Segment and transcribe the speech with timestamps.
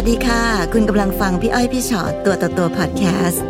[0.00, 3.44] วัสดีค่ะ คุณกำลังฟังพี่อ้อยพี่ชอตตัวต่อตัวพอดแคสต์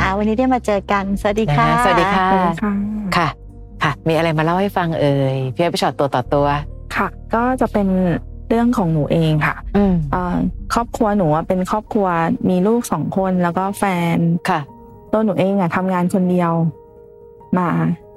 [0.00, 2.72] อ่าวันนี้ได้มาเจอกันสวัสดีค่ะนะฮะสวัสดีค่ะ สวัสดีค่ะ
[3.16, 3.28] ค่ะ
[3.82, 6.46] ค่ะ มีอะไรมาเล่าให้ฟังเอ่ย พี่อ้อยพี่ชอตตัวต่อตัว
[6.96, 7.88] ค่ะ ก็จะเป็น
[8.48, 10.36] เรื่องของหนูเองค่ะอืมเอ่อ
[10.74, 12.06] ครอบครัวหนูอะเป็นครอบครัว
[12.48, 13.84] มีลูกสองคนแล้วก็แฟ
[14.16, 14.60] นค่ะ
[15.12, 16.52] ตัวหนูเองอะทำงานคนเดียว
[17.58, 17.68] มา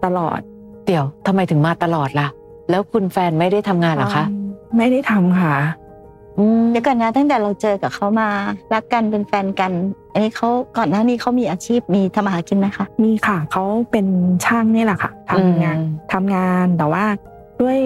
[0.05, 0.39] ตลอด
[0.87, 2.27] เดี๋ยวทำไมถึงมาตลอดล่ะ
[2.69, 4.25] แล้วคุณแฟนไม่ได้ทำงานเหรอคะ
[4.77, 5.55] ไม่ได้ทำค่ะ
[6.37, 8.29] อืมเดี๋ยวก่อนนะตั้งแต่เราเจอกับเขามา
[8.73, 9.71] รักกันเป็นแฟนกัน
[10.13, 14.05] อันนี้เขาก่อนหน้านี้เขามีอาชีพมีทำมาหากินไหมคะมีค่ะเขาเป็น
[14.45, 15.77] ช่างนี่แหละค่ะทำงาน
[16.13, 17.05] ทำงานแต่ว่า
[17.61, 17.79] ด้วย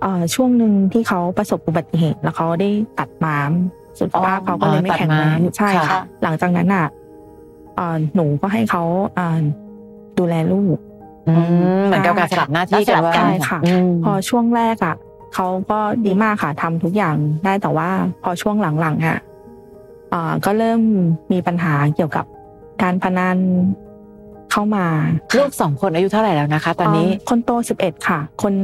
[0.00, 3.52] เอ่อช่วงหนึ่งที่เขาประสบอุบัติเหตุแล้วเขาได้ตัดม้าม
[4.00, 6.86] สุขภาพเขาก็เลยไม่แข็งแรงใช่ค่ะ หลังจากนั้นอะ
[7.76, 8.82] เอ่อหนูก็ให้เขา
[9.14, 9.38] เอ่อ
[10.18, 10.76] ดูแลลูก
[11.28, 11.34] อื
[11.80, 14.96] มเหมือนกับการสลับหน้าที่กันว่าใช่ค่ะอืมพอช่วงแรกอะ
[15.34, 17.90] เขาก็ดีมากค่ะทำทุกอย่างได้แต่ว่า
[18.22, 19.18] พอช่วงหลังๆอะ
[20.12, 20.80] อ่าก็เริ่ม
[21.32, 22.24] มีปัญหาเกี่ยวกับ
[22.82, 23.38] การพนัน
[24.52, 24.86] เข้ามา
[25.38, 28.54] ลูกสองคนอายุเท่าไหร่แล้วนะคะ ตอนนี้าคนโตสิบเอ็ดค่ะ คน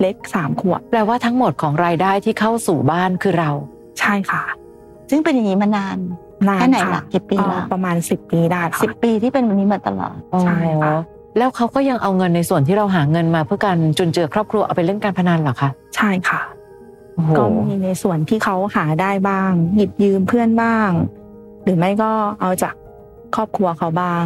[0.00, 3.50] เล็กสามขวบแปลว่าทั้งหมดของรายได้ที่เข้าสู่บ้านคือเรา
[4.00, 4.42] ใช่ค่ะ
[5.10, 5.96] ซึ่งเป็นอย่างนี้มานาน
[6.48, 11.00] นานแค่ไหนค่ะล่ะกี่ปีอ่าละประมาณสิบปีได้ค่ะสิบปีที่เป็นแบบนี้มาตลอดใช่ค่ะอ๋อ
[11.38, 16.40] แล้วเขาก็ยังเอาเงินในส่วนที่เราหาเงินมาเพื่อการจุนเจือครอบครัวเอาไปเล่นการพนันเหรอคะใช่ค่ะ
[17.14, 20.90] โอ้โหก็มีในส่วนที่เขาหาได้บ้าง หยิบยืมเพื่อนบ้าง
[21.64, 22.74] หรือไม่ก็เอาจาก
[23.34, 24.24] ครอบครัวเขาบ้าง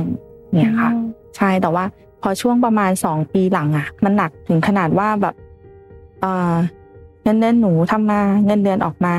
[0.53, 0.91] เนี่ยค่ะ
[1.37, 1.85] ใช่แต่ว่า
[2.23, 5.35] พอช่วงประมาณสองปีหลังอะ มันหนักถึงขนาดว่าแบบ
[6.21, 6.55] เออ
[7.25, 9.15] เงินเดือนหนูทำมาเงินเดือนออกมา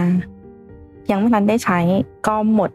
[1.11, 1.80] ยังไม่ทันได้ใช้
[2.28, 2.70] ก็หมด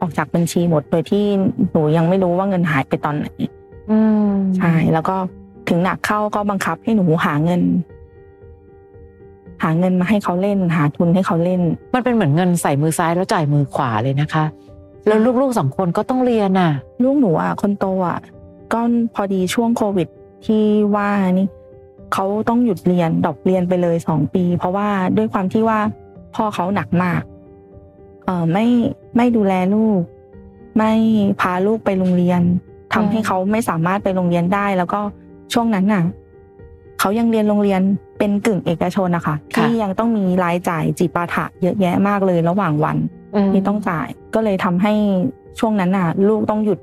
[0.00, 1.24] ออกจากบัญชีหมดโดยที่
[1.72, 3.26] หนูยังไม่รู้ว่าเงินหายไปตอนไหน
[3.90, 5.16] อืมใช่แล้วก็
[5.68, 7.62] ถึงหนักเข้าก็บังคับให้หนูหาเงิน
[9.62, 11.60] หาเงินมาให้เขาเล่น หาทุนให้เขาเล่น
[11.94, 14.44] มันเป็นเหมือนเงินใส่มือซ้ายแล้วจ่ายมือขวาเลยนะคะ
[15.06, 16.70] แล้วลูกๆสองคนก็ต้องเรียนน่ะ
[17.02, 18.18] ลูกหนูอะคนโตอะ
[18.72, 18.80] ก็
[19.14, 20.08] พอดีช่วงโควิด
[20.46, 20.62] ที่
[20.96, 21.48] ว่านี่
[22.12, 25.78] เขาต้องหยุดเรียนดรอปเรียนไปเลยสองปี เพราะว่าด้วยความที่ว่า
[26.34, 27.31] พ่อเขาหนักมากเอ่อ
[28.52, 28.66] ไม่
[29.16, 30.00] ไม่ดูแลลูก
[30.76, 30.92] ไม่
[31.40, 32.40] พาลูกไปโรงเรียน
[32.94, 35.00] ทำให้เขาไม่สามารถไปโรงเรียนได้ แล้วก็
[35.52, 36.02] ช่วงนั้นน่ะ
[37.00, 37.80] เขายังเรียนโรงเรียน
[38.18, 42.96] เป็นกึ่งเอกชนนะคะค่ะที่ยังต้องมีรายจ่ายจิปาถะเยอะแยะมากเลยระหว่างวัน
[43.52, 44.92] ที่ต้องจ่าย ก็เลยทำให้
[45.58, 46.78] ช่วงนั้นน่ะ ลูกต้องหยุด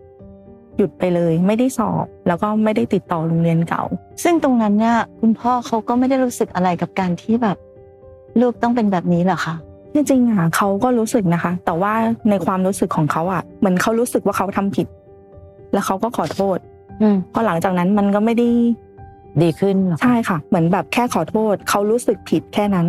[0.78, 3.84] หยุดไปเลย ไม่ได้สอบ แล้วก็ไม่ได้ติดต่อโรงเรียนเก่า
[4.24, 7.58] ซึ่งตรงนั้นเนี่ยคุณพ่อเขาก็ไม่ได้รู้สึกอะไรกับการที่แบบ
[8.42, 9.56] ลูกต้องเป็นแบบนี้เหรอคะ
[9.94, 11.94] จริงๆอะเขาก็รู้สึกนะคะ แต่ว่า
[12.30, 14.88] ในความรู้สึกของเขาอะเหมือนเขารู้สึกว่าเขาทำผิด
[15.74, 16.58] แล้วเขาก็ขอโทษ
[17.02, 18.48] อืมพอหลังจากนั้นมันก็ไม่ได้
[19.42, 22.88] ดีขึ้นเหรอคะใช่ค่ะ เหมือนแบบแค่ขอโทษเขารู้สึกผิดแค่นั้น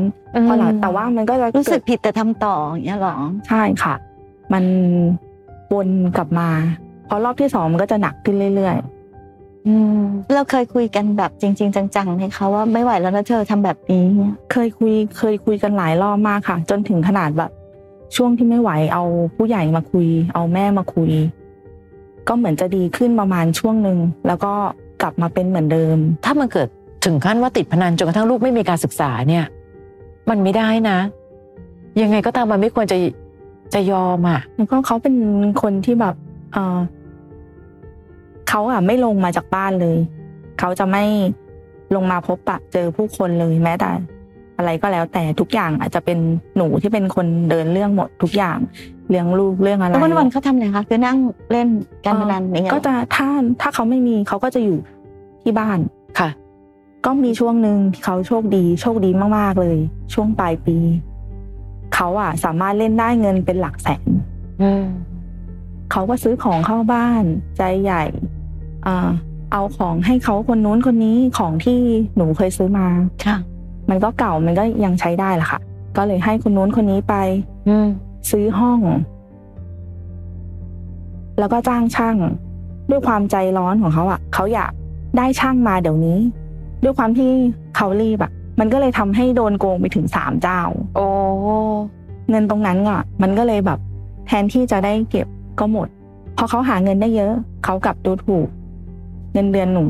[0.49, 3.17] พอหลังแต่ว่ามันก็จะรู้สึกเดผิดแต่ทำต่ออย่างเงี้ยเหรอ
[3.49, 3.95] ใช่ค่ะ
[4.53, 4.65] มัน
[5.73, 6.49] วนกลับมา
[7.09, 9.00] พอรอบที่สองมันก็จะหนักขึ้นเรื่อยๆอืม
[10.35, 17.51] เราเคยคุยกันแบบจริง ๆ จังๆไหมคะว่าไม่ไหวแล้วนะเธอทำแบบนี้เนี่ยเคยคุยเคยคุยกันหลายรอบมากค่ะ จนถึงขนาดแบบ
[18.17, 19.05] ช่วงที่ไม่ไหวเอา
[19.37, 21.11] ผู้ใหญ่มาคุย เอาแม่มาคุย
[22.29, 24.53] ก็เหมือนจะดีขึ้นประมาณช่วงหนึ่งแล้วก็
[25.03, 26.69] กลับมาเป็นเหมือนเดิม ถ้ามันเกิด
[27.05, 29.45] ถึงขั้นว่าติดพนันจนกระทั่งลูกไม่มีการศึกษาเนี่ย
[30.31, 30.99] มันไม่ได้นะ
[32.03, 32.97] ยังไงก็ตามมันไม่ควรจะ
[33.75, 35.15] จะยอมอะแล้วก็เขาเป็น
[35.63, 36.15] คนที่แบบ
[36.53, 36.79] เออ
[38.51, 39.99] เขาอะไม่ลงมาจากบ้านเลย
[40.59, 41.05] เขาจะไม่
[41.95, 43.91] ลงมาพบปะเจอผู้คนเลยแม้แต่
[44.59, 46.19] อะไรก็แล้วแต่ทุกอย่างอาจจะเป็น
[46.57, 48.59] หนูที่เป็นคนเดินเรื่องหมดทุกอย่าง
[49.11, 51.19] เลี้ยงลูกเรื่องอะไรแล้ววันๆเขาทำอะไรคะคือนั่ง
[51.53, 51.69] เล่น
[52.05, 53.29] การพนันอย่างเงี้ยก็จะถ้า
[53.61, 54.79] ถ้าเขาไม่มีเขาก็จะอยู่
[55.43, 55.79] ที่บ้าน
[56.19, 56.31] ค่ะ
[57.07, 59.79] ก็มีช่วงหนึ่งที่เขาโชคดีโชคดีมากๆเลย
[60.15, 60.77] ช่วงปลายปี
[61.95, 64.09] เขาอะสามารถเล่นได้เงินเป็นหลักแสน
[64.63, 64.85] อืม
[65.93, 67.25] เขาก็ซื้อของเข้าบ้าน
[67.57, 68.20] ใจใหญ่อ่า
[69.53, 71.79] เอาของให้เขาคนนู้นคนนี้ของที่
[72.17, 72.87] หนูเคยซื้อมา
[73.25, 73.37] ค่ะ
[73.91, 75.61] มันก็เก่ามันก็ยังใช้ได้แหละค่ะ
[75.97, 77.15] ก็เลยให้คนนู้นคนนี้ไป
[77.69, 77.87] อืม
[78.31, 78.81] ซื้อห้อง
[81.39, 82.17] แล้วก็จ้างช่าง
[82.91, 84.73] ด้วยความใจร้อนของเขาอะเขาอยาก
[85.17, 86.19] ได้ช่างมาเดี๋ยวนี้
[86.83, 87.31] ด้วยความที่
[87.77, 90.61] เขารีบอะมันก็เลยทำให้โดนโกงไปถึงสามเจ้า
[90.97, 91.07] โอ้
[92.31, 93.79] เงินตรงนั้นอะมันก็เลยแบบ
[94.27, 95.27] แทนที่จะได้เก็บ
[95.61, 95.89] ก็หมด
[96.37, 97.33] พอเขาหาเงินได้เยอะ
[97.65, 98.47] เขากลับดูถูก
[99.33, 99.87] เงินเดือนหนู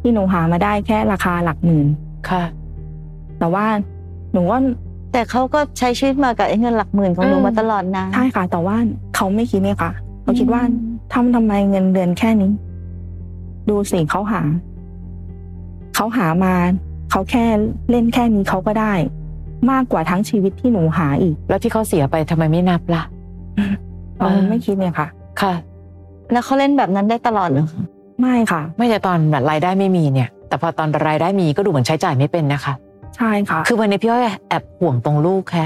[0.00, 1.86] ที่หนูหามาได้แค่ราคาหลักหมื่น
[2.30, 2.42] ค่ะ
[3.38, 3.66] แต่ว่า
[4.32, 4.58] หนูว่า
[5.12, 8.76] แต่เขาก็ใช้ชีวิตมากับไอ้เงินหลักหมื่นของหนูอืมมาตลอดนะใช่ค่ะ แต่ว่า
[9.16, 9.92] เขาไม่คิดเนี่ยค่ะ
[10.22, 12.50] เขาคิดว่าอืมทำทำไมเงินเดือนแค่นี้
[13.68, 14.42] ดูสิเขาหา
[15.94, 16.54] เขาหามา
[17.10, 17.44] เขาแค่
[17.90, 18.92] เล่นแค่นี้เขาก็ได้
[19.70, 23.02] มากกว่าทั้งชีวิตที่หนูหาอีก แล้วที่เขาเสียไปทำไมไม่นับล่ะ
[24.16, 25.08] เราอ่าไม่คิดเนี่ยค่ะ
[25.40, 25.52] ค่ะ
[26.32, 27.82] แล้วเขาเล่นแบบนั้นได้ตลอดเหรอคะ
[28.20, 32.74] ไม่ค่ะ ไม่แต่ตอนแบบรายได้ไม่มีเนี่ย แต่พอตอนรายได้มีก็ดูเหมือนใช้จ่ายไม่เป็นนะคะ
[33.16, 35.64] ใช่ค่ะ คือวันนี้พี่อ้อยแอบห่วงตรงลูกแค่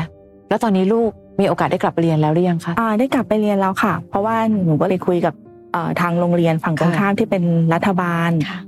[0.49, 1.11] แล้วตอนนี้ลูก
[1.41, 5.35] มีโอกาสได้กลับไปเรียนแล้วหรือยังคะอ่าได้กลับไปเรียนแล้วค่ะ เพราะว่าหนูก็เลยคุยกับ
[5.73, 7.43] เอ่อทางโรงเรียนฝั่งตรงค่ะข้ามที่เป็น
[7.75, 8.59] รัฐบาลค่ะ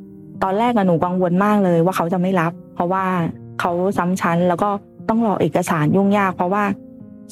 [0.42, 3.04] ตอนแรกอะหนูกังวลมากเลยว่าเขาจะไม่รับ เพราะว่า
[3.60, 4.68] เขาซ้ำชั้นแล้วก็
[5.08, 6.64] ต้องรอเอกสารยุ่งยาก เพราะว่า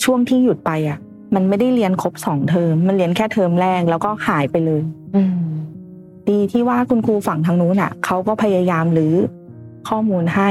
[0.04, 0.98] ช่วงที่หยุดไปอะ
[1.34, 4.82] มันไม่ได้เรียนครบสองเทอมมันเรียนแค่เทอมแรกแล้วก็หายไปเลย
[5.14, 5.34] อืม
[6.30, 9.14] ดีที่ว่าคุณครูฝั่งทางนู้นอะเขาก็พยายามรื้อ
[9.88, 10.50] ข้อมูลให้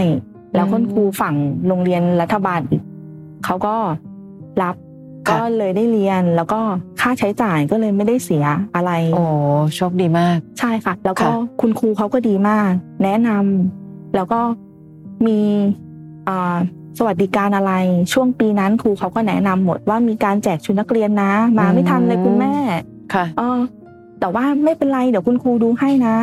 [0.56, 1.36] แล้วคุณครูฝั่ง
[1.68, 2.82] โรงเรียนรัฐบาลอีก
[3.46, 3.76] เขาก็
[4.62, 4.76] รับ
[5.28, 6.60] ค่ะก็เลยได้เรียนแล้วก็
[7.02, 9.26] ค่าใช้จ่ายก็เลยไม่ได้เสียอะไร โอ้
[9.76, 11.32] โชคดีมาก ใช่ค่ะ แล้วก็ค่ะ
[11.62, 12.72] คุณครูเขาก็ดีมาก
[13.04, 14.40] แนะนำแล้วก็
[15.28, 15.40] มี
[16.28, 16.56] อ่า
[16.98, 17.74] สวัสดิการอะไร
[18.14, 22.54] ช่วงปีนั้นครูเขาก็แนะนำหมดว่ามีการแจกชุดนักเรียนนะ มาไม่ทันเลยคุณแม่
[23.14, 23.58] ค่ะเออ
[24.20, 26.18] แต่ว่าไม่เป็นไรเดี๋ยวคุณครูดูให้นะ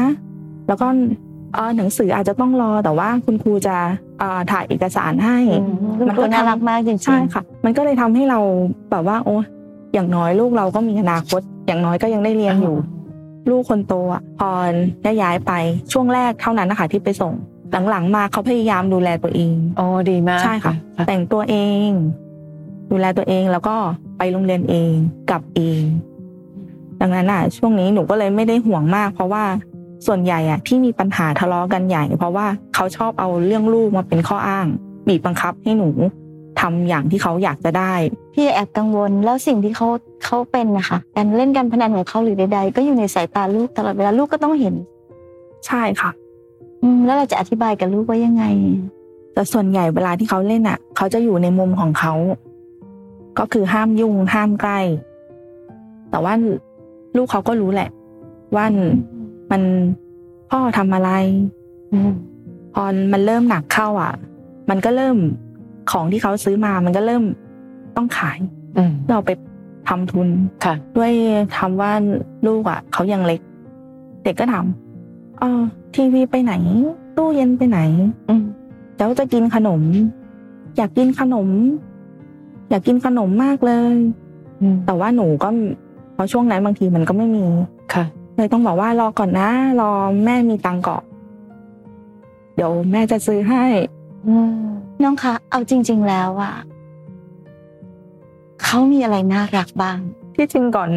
[0.69, 0.87] แล้วก็
[1.55, 3.77] เออหนังสืออาจจะต้องรอแต่ว่าคุณครูจะ
[4.19, 5.39] เอ่อถ่ายเอกสารให้
[5.99, 8.39] ลูกครูน่ารักมากจริงๆใช่ค่ะ มันก็เลยทำให้เรา
[8.91, 9.37] แบบว่า โอ้
[9.95, 12.77] อย่างน้อยลูกเราก็มีอนาคต อย่างน้อยก็ยังได้เรียนอยู่
[13.51, 14.51] ลูกคนโตอะพอ
[15.05, 15.53] ได้ย้ายไป
[15.93, 17.33] ช่วงแรกเท่านั้นนะคะที่ไปส่ง
[17.91, 20.75] หลังๆมาเขาพยายามดูแลตัวเองโอ้ดีมากใช่ค่ะ
[21.09, 21.57] แต่งตัวเอ
[21.87, 21.89] ง
[22.91, 23.77] ดูแลตัวเองแล้วก็
[24.19, 24.93] ไปโรงเรียนเอง
[25.31, 25.81] กลับเอง
[27.01, 29.45] ดังนั้นอะช่วงนี้หนูก็เลยไม่ได้ห่วงมาก เพราะว่า
[30.07, 34.67] ส่วนใหญ่อะที่มีปัญหาทะเลาะกันใหญ่ เพราะว่าเขาชอบเอาเรื่องลูกมาเป็นข้ออ้าง
[35.09, 35.89] บีบบังคับให้หนู
[36.61, 37.93] ทำอย่างที่เขาอยากจะได้
[38.35, 39.89] พี่แอบกังวลแล้วสิ่งที่เขา
[40.25, 44.75] เขาเป็นนะคะการเล่นการพนันของเขาหรือใด ๆ ก็อยู่ในสายตาลูกตลอดเวลาลูกก็ต้องเห็น
[45.67, 46.11] ใช่ค่ะ
[46.83, 48.45] อืมแล้วเราจะอธิบายกับลูกว่ายังไง
[49.35, 52.15] แต่ส่วนใหญ่เวลาที่เขาเล่นอะ เขาจะอยู่ในมุมของเขา
[53.39, 54.81] ก็คือห้ามยุ่งห้ามใกล้
[56.11, 56.33] แต่ว่า
[57.17, 57.91] ลูกเขาก็รู้แหละ
[58.55, 58.65] ว่า
[59.51, 59.63] มัน
[60.51, 61.11] พ่อทำอะไร
[61.93, 62.13] อืม
[62.75, 64.13] พอมันเริ่มหนักเข้าอะ
[64.71, 65.17] มันก็เริ่ม
[65.91, 67.23] ของที่เขาซื้อมา มันก็เริ่ม
[67.97, 68.39] ต้องขาย
[68.77, 69.33] อืมเพื่อเอาไป
[69.89, 70.29] ทำทุน
[70.65, 71.13] ค่ะ ด้วย
[71.59, 71.93] ทำว่า
[72.47, 73.41] ลูกอะเขายังเล็ก
[74.25, 74.65] เด็กก็ถาม
[75.39, 75.61] เออ
[75.95, 76.53] ทีวีไปไหน
[77.17, 77.79] ตู้เย็นไปไหน
[78.29, 78.43] อืม
[78.97, 79.83] แล้วจะกินขนม
[80.77, 81.49] อยากกินขนม
[82.71, 83.95] อยากกินขนมมากเลย
[84.61, 85.49] อืมแต่ว่าหนูก็
[85.90, 85.90] เพ
[86.21, 87.47] ราะช่วงนั้นบางทีมันก็ไม่มี
[87.95, 88.05] ค่ะ
[88.37, 89.51] เลยต้องบอกว่ารอก่อนนะ
[89.81, 89.91] รอ
[90.25, 91.05] แม่มีตังค์ก่อน
[92.55, 93.65] เดี๋ยวแม่จะซื้อให้
[95.03, 96.55] น้องคะเอาจริง ๆ แล้วอะ
[98.63, 99.99] เขามีอะไรน่ารักบ้าง
[100.37, 100.91] ที่จริงก่อน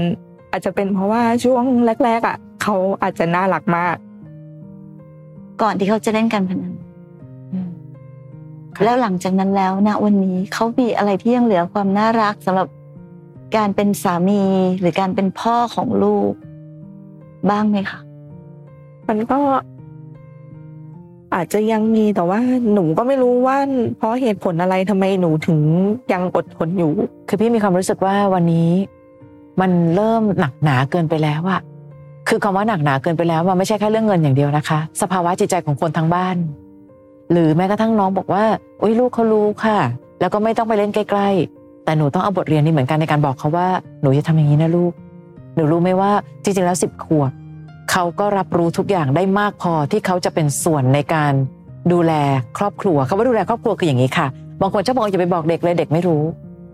[0.52, 1.64] อาจจะเป็นเพราะว่าช่วง
[2.04, 3.96] แรก ๆอะเขาอาจจะน่ารักมาก
[5.62, 6.74] ก่อนที่เขาจะเล่นการพนัน
[7.54, 7.70] อืม
[8.76, 12.68] ค่ะแล้วหลังจากนั้นแล้วณวันนี้เขามีอะไรที่ยังเหลือความน่ารักสำหรับ
[13.58, 14.42] การเป็นสามี
[14.80, 16.32] หรือการเป็นพ่อของลูก
[17.50, 18.00] บ้างไหมคะ
[19.08, 19.40] มันก็
[21.36, 22.40] อาจจะยังมีแต่ว่า
[22.74, 23.58] หนูก็ไม่รู้ว่า
[23.98, 25.60] เพราะเหตุผลอะไรทำไมหนูถึง
[26.14, 26.94] ยังอดทนอยู่
[27.28, 28.72] คือพี่มีความรู้สึกว่าวันนี้
[29.62, 31.62] มันเริ่มหนักหนาเกินไปแล้วอะ
[32.30, 36.36] คือคำว่าหนักหนาเกินไปแล้วมันไม่ใช่แค่เรื่องเงินอย่างเดียวนะคะ สภาวะจิตใจของคนทั้งบ้าน
[37.32, 38.44] หรือแม้กระทั่งน้องบอกว่า
[38.82, 39.80] อุ้ยลูกเขารู้ค่ะ
[40.20, 43.68] แล้วก็ไม่ต้องไปเล่นใกล้ๆ แต่หนูต้องเอาบทเรียนนี้เหมือนกันในการบอกเขาว่า
[44.02, 44.92] หนูจะทำอย่างนี้นะลูก
[45.56, 46.12] หนูรู้ไหมว่า
[46.44, 47.32] จริงๆแล้วสิบขวบ
[47.92, 51.34] เขาก็รับรู้ทุกอย่างได้มากพอที่เขาจะเป็นส่วนในการ
[51.92, 52.14] ดูแล
[52.58, 54.28] ครอบครัวคำว่าดูแลครอบครัวคืออย่างนี้ค่ะ
[54.62, 56.22] บางคนชอบบอกอย่าไปบอกเด็กเลยเด็กไม่รู้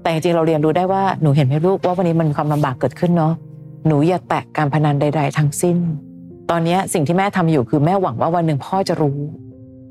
[0.01, 3.33] แต่จริงๆเราเรียนรู้ได้ว่าหนูเห็นไหมลูกว่าวันนี้มันมีความลำบากเกิดขึ้นเนาะ
[3.87, 5.77] หนูอย่าแตะการพนันใด ๆ ทั้งสิ้น
[6.49, 9.19] ตอนนี้สิ่งที่แม่ทำอยู่คือแม่หวังว่าวันหนึ่งพ่อจะรู้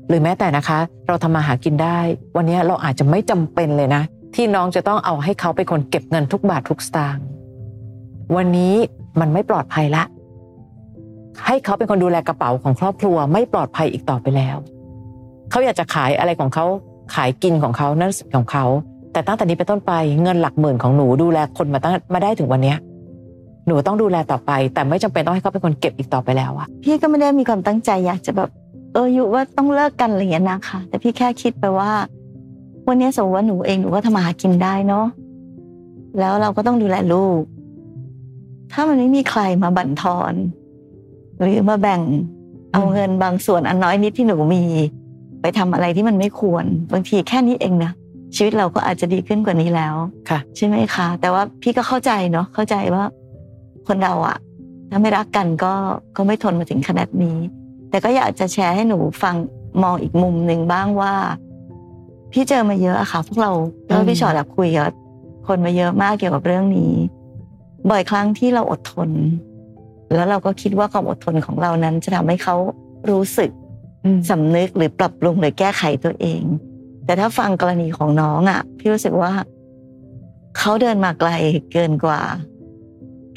[0.07, 1.99] หรือแม้แต่นะคะ เราทำมาหากินได้
[2.37, 4.03] วันนี้เราอาจจะไม่จำเป็นเลยนะ
[4.35, 7.25] ที่น้องจะต้องเอาให้เขาเป็นคนเก็บเงินทุกบาททุกสตางค์
[8.35, 8.75] วันนี้
[9.19, 10.03] มันไม่ปลอดภัยละ
[11.45, 14.57] ให้เขาเป็นคนดูแลกระเป๋าของครอบครัวไม่ปลอดภัยอีกต่อไปแล้ว
[15.49, 16.65] เขาอยากจะขายอะไรของเขา
[17.15, 18.65] ขายกินของเขานั่นสิทธิ์ของเขา
[19.13, 19.93] แต่ตั้งแต่นี้เป็นต้นไป
[20.23, 22.75] เงินหลักหมื่นของหนูดูแลคนมาตั้งมาได้ถึงวันนี้
[23.67, 28.49] หนูต้องดูแลต่อไป แต่ไม่จำเป็นต้องให้เขาเป็นคนเก็บอีกต่อไปแล้วอะพี่ก็ไม่ได้มีความตั้งใจอยากจะแบบ
[28.93, 31.91] เอออยู่ว่าต้องเลิกกันอะไรอย่างเงี้นะคะแต่พี่แค่คิดไปว่า
[32.87, 35.05] วันนี้สมมติว่าหนูเองหนูก็ทำมาหากินได้เนาะ
[36.19, 37.41] แล้วเราก็ต้องดูแลลูก
[38.71, 40.33] ถ้ามันไม่มีใครมาบั่นทอน
[41.39, 42.01] หรือมาแบ่ง
[42.73, 44.63] เอาเงินบางส่วนอันน้อยนิดที่หนูมี
[45.41, 47.91] ไปทำอะไรที่มันไม่ควร บางทีแค่นี้เองนะ
[48.35, 49.95] ชีวิตเราก็อาจจะดีขึ้นกว่านี้แล้ว
[50.29, 53.03] ค่ะ ใช่ไหมคะ แต่ว่าพี่ก็เข้าใจเนาะเข้าใจว่า
[53.87, 54.37] คนเราอะ
[54.89, 55.73] ถ้าไม่รักกันก็
[56.15, 57.37] ก็ไม่ทนมาถึงขนาดนี้
[57.89, 59.35] แต่ก็อยากจะแชร์ให้หนูฟัง
[59.83, 61.13] มองอีกมุมหนึ่งบ้างว่า
[62.31, 63.51] พี่เจอมาเยอะอะค่ะ พวกเรา
[63.87, 64.91] แล้วพี่ชอตอะคุยกับ
[65.47, 66.93] คนมาเยอะมากเกี่ยวกับเรื่องนี้
[67.89, 69.09] บ่อยครั้งที่เราอดทน
[70.13, 72.55] แล้วเราก็คิดว่าความอดทนของเรานั้น จะทำให้เขา
[73.09, 73.49] รู้สึก
[74.05, 76.43] อืมสำนึกหรือปรับปรุงหรือแก้ไขตัวเอง
[77.05, 79.31] แต่ถ้าฟังกรณีของน้องอะพี่รู้สึกว่า
[80.57, 81.31] เขาเดินมาไกล
[81.73, 82.21] เกินกว่า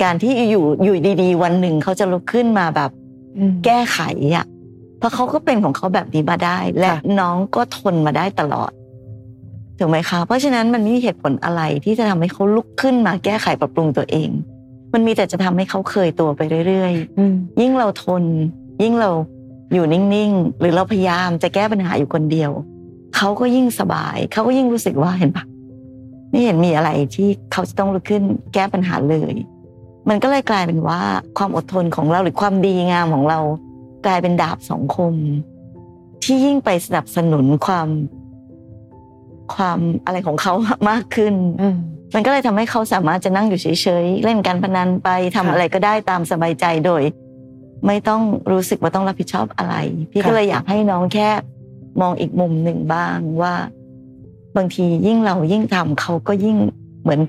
[0.02, 2.90] การที่อยู่อยู่ดี ๆ วันหนึ่งเขาจะลุกขึ้นมาแบบ
[3.38, 3.98] อืมแก้ไข
[4.36, 4.46] อะ
[4.98, 8.70] เพราะเขาก็เป็นของเขาแบบนี้มาได้ และค่ะน้องก็ทนมาได้ตลอด
[9.84, 14.30] ถูกไหมคะเพราะฉะนั้นมันไม่มีเหตุผลอะไรที่จะทำให้เขาลุกขึ้นมาแก้ไขปรับปรุงตัวเอง
[14.92, 18.24] มันมีแต่จะทำให้เขาเคยตัวไปเรื่อยๆอืมยิ่งเราทน
[18.82, 19.10] ยิ่งเรา
[19.74, 22.50] อยู่นิ่งๆหรือเราพยายามจะแก้ปัญหาอยู่คนเดียว
[23.16, 25.44] เขาก็ยิ่งสบายเขาก็ยิ่งรู้สึกว่าเห็นปะ
[26.30, 28.22] ไม่เห็นมีอะไรที่เขาจะต้องลุกขึ้น
[28.54, 29.34] แก้ปัญหาเลย
[30.08, 31.00] มันก็เลยกลายเป็นว่า
[31.38, 33.40] ความอดทนของเราหรือความดีงามของเรา
[34.06, 35.14] กลายเป็นดาบสองคม
[36.24, 37.88] ที่ยิ่งไปสนับสนุนความ
[39.54, 40.52] ความอะไรของเขา
[40.90, 41.76] มากขึ้นอืม
[42.14, 43.66] มันก็เลยทำให้เขาสามารถจะนั่งอยู่เฉ
[44.04, 47.02] ยๆเล่นการพนันไปทำค่ะอะไรก็ได้ตามสบายใจโดย
[47.86, 49.74] ไม่ต้องรู้สึกว่าต้องรับผิดชอบอะไร
[50.10, 51.28] พี่ค่ะก็เลยอยากให้น้องแค่
[52.00, 53.54] มองอีกมุมหนึ่งบ้างว่า
[54.56, 56.56] บางทียิ่งเรายิ่งทำเขาก็ยิ่ง
[57.02, 57.20] เหมือน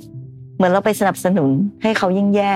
[0.58, 1.50] เหมือนเราไปสนับสนุน
[1.82, 2.56] ให้เขายิ่งแย่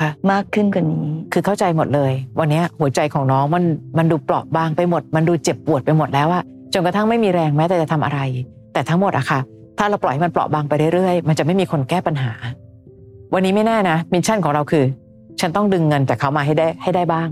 [0.00, 3.64] ค่ะมากขึ้นกว่านี้ คือเข้าใจหมดเลย วันเนี้ยหัวใจของน้องมัน
[3.98, 6.42] มันดูเปราะบางไปหมด มันดูเจ็บปวดไปหมดแล้วอะ
[6.72, 8.20] จนกระทั่งไม่มีแรงแม้แต่จะทำอะไร
[8.76, 9.40] แต่ทั้งหมดอะค่ะ
[9.78, 12.32] ถ้าเราปล่อยให้มันเปราะบางไปเรื่อยๆ มันจะไม่มีคนแก้ปัญหา
[13.34, 14.84] วันนี้ไม่แน่นะ mission ของเราคือ
[15.40, 17.28] ฉันต้องดึงเงินจากเขามาให้ได้ให้ได้บ้าง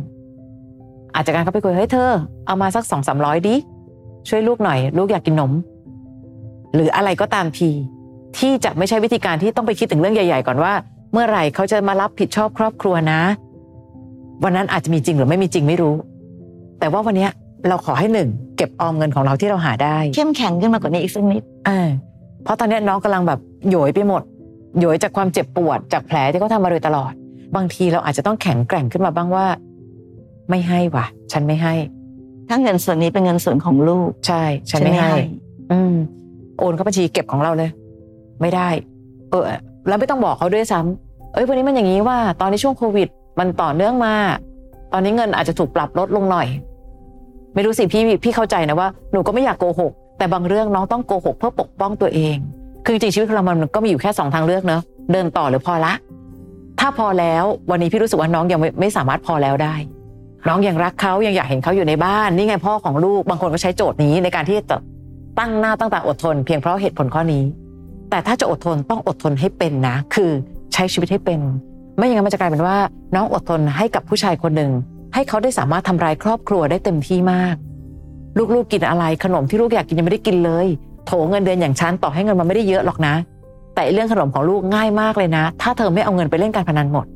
[1.15, 2.11] อาจจะการเขาไปคุยเฮ้ยเธอ
[2.47, 3.57] เอามาสักสองสามร้อยดิ
[4.29, 5.53] ช่วยลูกหน่อย ลูกอยากกินนม
[6.75, 7.71] หรืออะไรก็ตามที
[8.39, 10.73] ที่จะไม่ใช่วิธีการที่ต้องไปคิดถึงเรื่องใหญ่ ๆ ก่อนว่า
[11.13, 13.21] เมื่อไหร่เขาจะมารับผิดชอบครอบครัวนะ
[14.45, 15.95] วันนั้นอาจจะมีจริงหรือไม่มีจริงไม่รู้
[16.81, 17.29] แต่ว่าวันนี้
[17.68, 21.88] เราขอให้หนึ่งเก็บออมเงินของเราที่เราหาได้ เข้มแข็งขึ้นมากว่านี้อีกสักนิดเออ
[22.44, 24.23] เพราะตอนเนี้ยน้องกำลังแบบโหยไปหมด
[24.78, 27.12] โหยจากความเจ็บปวดจากแผลที่เขาทำมาโดยตลอด
[27.56, 29.47] บางทีเราอาจจะต้องแข็งแกร่งขึ้นมาบ้างว่า
[30.50, 31.75] ไม่ให้ว่ะ ฉันไม่ให้
[32.49, 35.12] ถ้าเงินส่วนนี้เป็นเงินส่วนของลูก ใช่ ฉันไม่ให้
[35.73, 35.94] อืม
[36.59, 37.71] โอนเข้าบัญชีเก็บของเราเลย
[38.40, 38.68] ไม่ได้
[39.30, 39.44] เออ
[39.88, 44.14] แล้วไม่ต้องบอกเขาด้วยซ้ำเอ้ยวันนี้มันอย่างนี้ว่า ตอนนี้ช่วงโควิด มันต่อเนื่องมา
[44.92, 46.47] ตอนนี้เงินอาจจะถูกปรับลดลงหน่อย
[47.55, 52.37] ไม่รู้สิพี่พี่เข้าใจนะว่าหนูก็ไม่อยากโกหก แต่บางเรื่องน้องต้องโกหกเพื่อปกป้องตัวเอง
[52.85, 54.83] คือจริงชีวิตของเรามันก็มีอยู่แค่สองทางเลือกเนอะ
[55.13, 55.93] เดินต่อหรือพอละ
[56.81, 59.75] ถ้าพอแล้ววันนี้พี่รู้สึกว่าน้องยังไม่ไม่สามารถพอแล้วได้
[60.49, 64.77] น้องยังรักเขายังอยากเห็นเขาอยู่ในบ้านนี่ไงพ่อของลูกบางคนก็ใช้โจทย์นี้ในการที่จะ
[65.39, 67.43] ตั้งหน้าตั้งตาอดทน เพียงเพราะเหตุผลข้อนี้
[68.11, 70.31] แต่ถ้าจะอดทนต้องอดทนให้เป็นนะ คือ
[70.73, 71.41] ใช้ชีวิตให้เป็น
[71.97, 72.77] ไม่อย่างนั้นมันจะกลายเป็นว่า
[73.15, 74.71] น้องอดทนให้กับผู้ชายคนหนึ่ง
[75.14, 77.56] ให้เขาได้สามารถทำร้ายครอบครัวได้เต็มที่มาก
[78.54, 80.66] ลูกๆกินอะไรขนมที่ลูกอยากกินยังไม่ได้กินเลย
[81.06, 83.14] โถเงินเดือนอย่างฉันต่อให้เงินมันไม่ได้เยอะหรอกนะ
[83.75, 87.06] แต่เรื่องขนมของลูกง่ายมากเลยนะ ถ้าเธอไม่เอาเงินไปเล่นการพนันหมด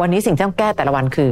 [0.00, 1.30] วันนี้สิ่งที่ต้องแก้แต่ละวันคือ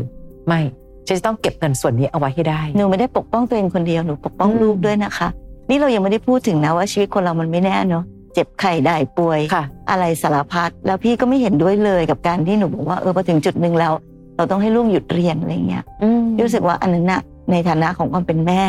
[0.49, 0.61] ไม่
[1.07, 5.29] ฉันจะต้องเก็บเงินส่วนนี้เอาไว้ให้ได้หนูไม่ได้ปกป้องตัวเองคนเดียวหนูปกป้องอืมลูกด้วยนะคะ
[5.69, 13.93] นี่เรายังไม่ได้พูดถึงนะว่าชีวิตคนเรามันไม่แน่เนาะเจ็บไข้ได้ป่วยค่ะอะไรสารพัดแล้วพี่ก็ไม่เห็นด้วยเลยกับการที่หนูบอกว่าเออพอถึงจุดหนึ่งแล้ว
[14.41, 18.65] เราต้องให้ลูกหยุดเรียนอะไรเงี้ยอืมพี่รู้สึกว่าอันนั้นน่ะในฐานะของความเป็นแม่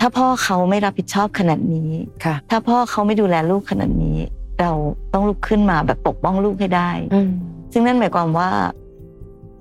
[0.00, 1.90] ถ้าพ่อเขาไม่รับผิดชอบขนาดนี้
[2.24, 4.18] ค่ะถ้าพ่อเขาไม่ดูแลลูกขนาดนี้
[4.60, 4.72] เรา
[5.12, 7.30] ต้องลุกขึ้นมาแบบปกป้องลูกให้ได้อืม
[7.72, 8.48] ซึ่งนั่นหมายความว่า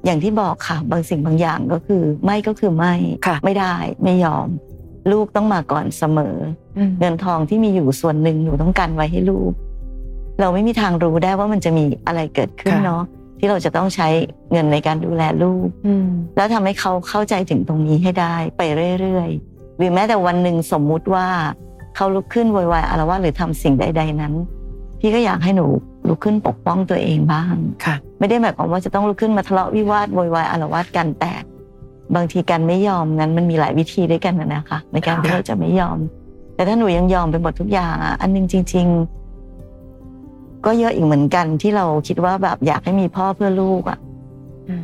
[0.05, 2.93] อย่างที่บอกค่ะ บางสิ่งบางอย่างก็คือ ไม่ก็คือไม่
[3.27, 4.47] ค่ะไม่ได้ไม่ยอม
[5.11, 6.35] ลูกต้องมาก่อนเสมอ
[6.77, 9.51] อืมเงินทองที่มีอยู่ส่วนหนึ่งหนูต้องการไว้ให้ลูก
[10.39, 13.03] เราไม่มีทางรู้ได้ว่ามันจะมีอะไรเกิดขึ้นเนาะ
[13.39, 14.07] ที่เราจะต้องใช้
[14.51, 18.61] เงินในการดูแลลูกอืมแล้วทำให้เขาเข้าใจถึงตรงนี้ให้ได้ไป
[19.01, 21.27] เรื่อยๆหรือแม้แต่วันหนึ่งสมมุติว่า
[21.95, 24.33] เขาลุกขึ้นโวยวายอารวาสหรือทำสิ่งใด ๆนั้น
[24.99, 25.65] พี่ก็อยากให้หนู
[26.07, 31.33] ลุกขึ้นปกป้องตัวเองบ้างค่ะ ไม่ได้หมายความว่าจะต้องลุกขึ้นมาทะเลาะวิวาทโวยวายอารวาสกันแต่
[32.15, 35.97] บางทีการไม่ยอมนั้นมันมีหลายวิธีด้วยกันนะนะคะ ในการที่ค่ะเราจะไม่ยอม
[36.55, 39.16] แต่ถ้าหนูยังยอมไปหมดทุกอย่างอะอันหนึงจริง ๆ
[40.67, 43.99] ก็เยอะอีกเหมือนกันที่เราคิดว่าแบบอยากให้มีพ่อเพื่อลูกอะ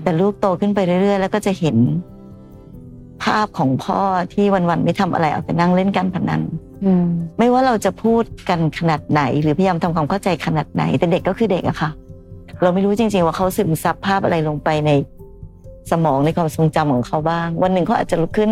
[0.04, 1.78] แต่ลูกโตขึ้นไปเรื่อย ๆ แล้วก็จะเห็น
[3.24, 4.00] ภาพของพ่อ
[4.34, 6.42] ที่วันๆไม่ทำอะไรเอาแต่นั่งเล่นการพนัน
[6.86, 7.06] อืม
[7.40, 11.90] ไม่ว่าเราจะพูดกันขนาดไหน หรือพยายามทำความเข้าใจขนาดไหน แต่เด็กก็คือเด็กอะค่ะ
[12.62, 14.92] เราไม่รู้จริง ๆ ว่าเขาซึมซับภาพอะไรลงไปใน
[15.92, 18.52] สมองในความทรงจำของเขาบ้าง วันหนึ่งเขาอาจจะลุกขึ้น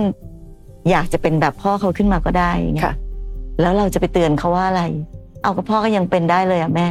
[0.90, 2.98] อยากจะเป็นแบบพ่อเขาขึ้นมาก็ได้อย่างเงี้ค่ะย
[3.62, 4.84] แล้วเราจะไปเตือนเขาว่าอะไร
[5.44, 6.88] เอากับพ่อก็ยังเป็นได้เลยอะแม่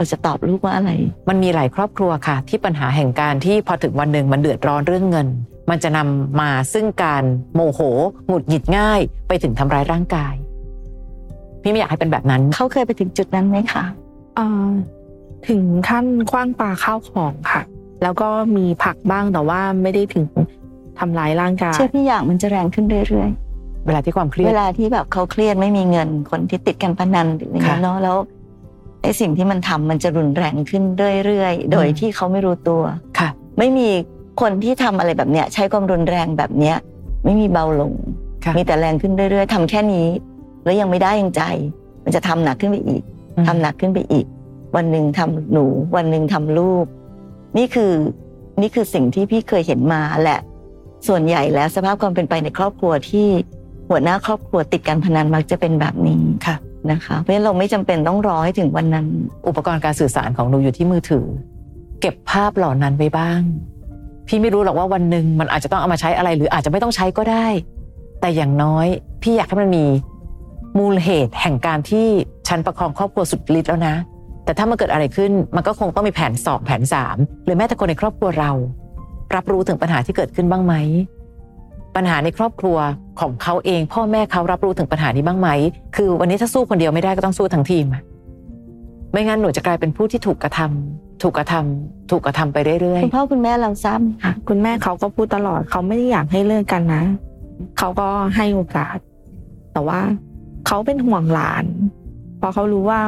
[0.00, 0.90] เราจะตอบลูกว่าอะไร
[1.28, 5.28] มันมีหลายครอบครัวค่ะ ที่ปัญหาแห่งการที่พอถึงวันหนึ่งมันเดือดร้อนเรื่องเงิน
[5.70, 7.80] มันจะนำมาซึ่งการโมโห
[8.26, 10.34] หงุดหงิดง่าย ไปถึงทำร้ายร่างกาย
[11.62, 13.84] พี่ไม่อยากให้เป็นแบบนั้นเขาเคยไปถึงจุดนั้นไหมคะ
[14.36, 14.70] เอ่อ
[15.48, 17.62] ถึงขั้นคว้างปลาข้าวของค่ะ
[18.02, 20.24] แล้วก็มีผลักบ้างแต่ว่าไม่ได้ถึง
[20.98, 23.30] ทำร้ายร่างกายเชื่อพี่อย่างมันจะแรงขึ้นเรื่อย
[23.86, 28.16] เวลาที่ความเครีๆยเวดลาที่แบบเขาเครียดไม่มีเงินคนที่ติดกันพนันหรืออะไรเงี้ยค่ะเนาะแล้ว
[29.02, 30.82] ไอ้สิ่งที่มันทำมันจะรุนแรงขึ้น
[31.26, 32.82] เรื่อยๆ โดยอืมที่เขาไม่รู้ตัว
[33.18, 33.28] ค่ะ
[33.58, 33.88] ไม่มี
[34.40, 36.76] คนที่ทำอะไรแบบเนี้ยใช้ความรุนแรงแบบเนี้ย
[37.24, 37.92] ไม่มีเบาลง
[38.44, 40.06] ค่ะมีแต่แรงขึ้นเรื่อยๆทำแค่นี้
[40.64, 41.42] แล้วยังไม่ได้ยังใจ
[42.04, 43.02] มันจะทำหนักขึ้นไปอีก
[43.36, 44.26] อืมทำหนักขึ้นไปอีก
[44.76, 45.64] วันหนึ่งทำหนู
[45.96, 46.86] วันหนึ่งทำลูก
[47.58, 47.92] นี่คือ
[48.60, 50.40] นี่คือสิ่งที่พี่เคยเห็นมาแหละ
[51.08, 53.28] ส่วนใหญ่แล้วสภาพความเป็นไปในครอบครัวที่
[53.88, 56.56] หัวหน้าครอบครัวติดการพนันมักจะเป็นแบบนี้ค่ะ
[56.92, 59.06] นะคะเพราะฉะนั้นเราไม่จำเป็นต้องรอให้ถึงวันนั้น
[59.48, 61.26] อุปกรณ์การสื่อสารของหนูอยู่ที่มือถือ
[62.00, 63.40] เก็บภาพเหล่านั้นไว้บ้าง
[64.26, 67.46] พี่ไม่รู้หรอกว่าวันหนึ่งมันอาจจะต้องเอามาใช้อะไร หรืออาจจะไม่ต้องใช้ก็ได้
[68.20, 68.86] แต่อย่างน้อย
[69.22, 69.86] พี่อยากให้มันมี
[70.78, 72.06] มูลเหตุแห่งการที่
[72.48, 73.94] ฉันประคองครอบครัวสุดฤทธิ์แล้วนะ
[74.44, 78.50] แต่ถ้ามันเกิดอะไรขึ้นมันก็คงต้องมีแผนสองแผนสามหรือแม้แต่คนในครอบครัวเรา
[79.34, 80.74] รับรู้ถึงปัญหาที่เกิดขึ้นบ้างไหม
[81.96, 82.78] ปัญหาในครอบครัว
[83.20, 85.48] ของเขาเอง พ่อแม่เขารับรู้ถึงปัญหานี้บ้างไหม
[85.96, 88.02] คือวันนี้ถ้าสู้คนเดียวไม่ได้ก็ต้องสู้ทั้งทีมอะ
[89.12, 97.02] ไม่งั้นหนูจะกลายเป็นผู้ที่ถูกกระทำถูกกระทำถูกกระทำไปเรื่อยคุณพ่อคุณแม่เราซ้ำค่ะคุณแม่เขาก็พูดตลอดเขาไม่ได้อยากให้เลิกกันนะ
[97.78, 98.96] เขาก็ให้โอกาส
[99.72, 100.00] แต่ว่า
[100.66, 101.64] เขาเป็นห่วงหลาน
[102.38, 103.00] เพราะเขารู้ว่า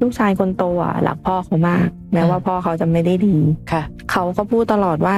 [0.00, 5.14] ลูกชายคนโตอะรักพ่อเขามาก แม้ว่าพ่อเขาจะไม่ได้ดีๆค่ะ เขาก็พูดตลอดว่า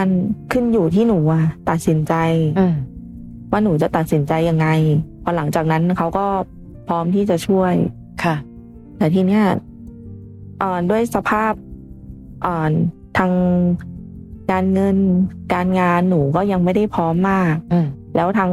[0.52, 2.14] ขึ้นอยู่ที่หนูอะตัดสินใจ
[2.58, 2.74] อืม
[3.50, 4.66] ว่าหนูจะตัดสินใจยังไง
[5.22, 6.26] พอหลังจากนั้นเขาก็
[6.88, 7.72] พร้อมที่จะช่วย
[8.24, 8.36] ค่ะ
[8.98, 9.44] แต่ทีเนี้ย
[10.58, 11.52] เอ่อด้วยสภาพ
[12.42, 12.72] เอ่อ
[13.18, 13.32] ทาง
[14.50, 14.96] การเงิน
[15.54, 18.50] การงานหนูก็ยังไม่ได้พร้อมมากอืมแล้วทาง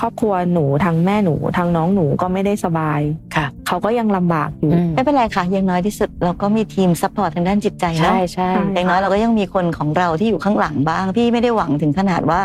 [0.00, 3.00] ครอบครัวหนูทางแม่หนูทางน้องหนูก็ไม่ได้สบาย
[3.36, 12.40] ค่ะ เขาก็ยังลำบากอยู่อืมไม่เป็นไรค่ะอย่างน้อยที่สุดเราก็มีทีม support ทางด้านจิตใจเนอะใช่ใช่อย่างน้อยเราก็ยังมีคนของเราที่อยู่ข้างหลังบ้างพี่ไม่ได้หวังถึงขนาดว่า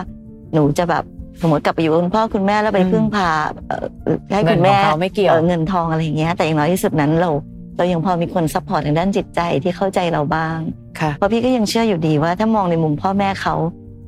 [0.53, 1.03] หนูจะแบบ
[1.41, 3.29] สมมติกลับไปอยู่กับคุณพ่อคุณแม่แล้วไปพึ่งพา
[3.67, 3.85] เอ่อ
[4.31, 7.29] ให้เงิคุนณขอแม่งเขาไม่เกี่ยวเอ่อเงินทองอะไรอย่างเงี้ย แต่อย่างน้อยที่สุดนั้นเรา
[7.77, 10.57] เรายังพอมีคน support ทางด้านจิตใจที่เข้าใจเราบ้าง
[10.99, 13.55] ค่ะเพราะพี่ก็ยังเชื่ออยู่ดีว่าถ้ามองในมุมพ่อแม่เขา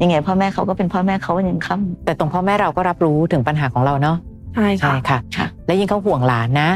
[0.02, 4.18] ยังไงพ่อแม่เขาก็เป็นพ่อแม่เขาวันยังค่ำแต่ตรงพ่อแม่เราก็รับรู้ถึงปัญหาของเราเนาะ
[4.56, 6.70] ใช่ใช่ค่ะค่ะค่ะ และยิ่งเขาห่วงหลานนะ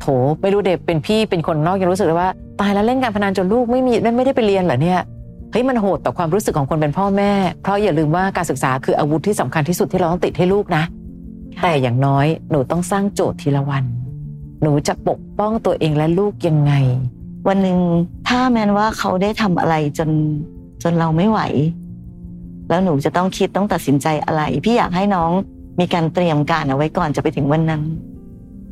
[0.00, 0.06] โถ
[0.40, 5.00] ไม่รู้เด็กเป็นพี่เป็นคนนอกยังรู้สึกเลยว่า ตายแล้วเล่นการพนันจนลูกไม่มีไม่ได้ไปเรียนเหรอเนี่ย
[5.54, 10.84] เฮ้ยมันโหดต่อความรู้สึกของคนเป็นพ่อแม่ เพราะอย่าลืมว่าการศึกษาคืออาวุธที่สำคัญที่สุดที่เราต้องติดให้ลูกนะ
[11.56, 13.84] ค่ะแต่อย่างน้อยหนูต้องสร้างโจทย์ทีละวัน
[14.62, 16.72] หนูจะปกป้องตัวเองและลูกยังไง
[17.48, 17.78] วันหนึ่ง
[18.28, 20.10] ถ้าแม้นว่าเขาได้ทำอะไรจน
[20.82, 21.40] จนเราไม่ไหว
[22.68, 25.30] แล้วหนูจะต้องคิดต้องตัดสินใจอะไร พี่อยากให้น้อง
[25.80, 27.82] มีการเตรียมการเอาไว้ก่อนจะไปถึงวันนั้น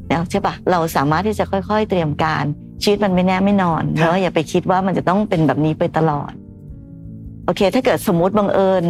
[0.09, 2.45] แล้วใช่ปะเราสามารถที่จะค่อย ๆ เตรียมการ
[2.83, 6.33] ชีวิตมันไม่แน่ไม่นอนค่ะแล้วอย่าไปคิดว่ามันจะต้องเป็นแบบนี้ไปตลอด
[7.45, 8.85] โอเค ถ้าเกิดสมมุติบังเอิญ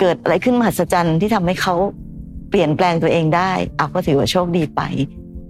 [0.00, 1.74] เกิดอะไรขึ้นมหัศจรรย์ที่ทำให้เขา
[2.50, 4.80] เปลี่ยนแปลงตัวเองได้เอาก็ถือว่าโชคดีไป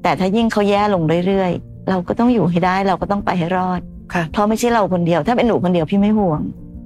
[0.02, 3.80] แต่ถ้ายิ่งเขาแย่ลงเรื่อยๆ เราก็ต้องอยู่ให้ได้เราก็ต้องไปให้รอด
[4.14, 6.40] ค่ะเพราะไม่ใช่เราคนเดียว ถ้าเป็นหนูคนเดียวพี่ไม่ห่วง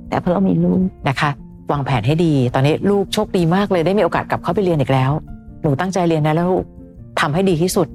[0.09, 1.31] แต่เพราะเรามีลูกนะคะ
[1.71, 5.13] วางแผนให้ดี ตอนนี้ลูกโชคดีมากเลยได้มีโอกาสกลับเข้าไปเรียนอีกแล้ว
[5.63, 6.65] หนูตั้งใจเรียนนะแล้วลูก
[7.21, 7.87] ทำให้ดีที่สุด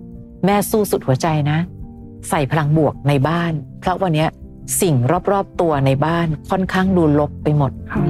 [0.46, 1.58] แม่สู้สุดหัวใจนะ
[2.30, 4.30] ใส่พลังบวกในบ้าน เพราะวันเนี้ย
[4.82, 4.96] สิ่ง
[5.32, 8.04] รอบๆตัวในบ้านค่อนข้างดูลบไปหมดค่ะ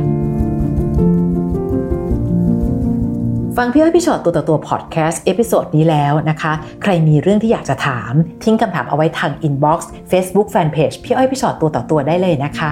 [3.57, 12.71] ฟังพี่อ้อยพี่ฉอดตัวต่อตัวพอดแคสต์ episode นี้แล้วนะคะ ใครมีเรื่องที่อยากจะถาม ทิ้งคำถามเอาไว้ทาง inbox เฟซบุ๊กแฟนเพจพี่อ้อยพี่ฉอดตัวต่อตัวได้เลยนะคะ